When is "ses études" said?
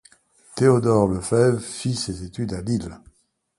1.95-2.53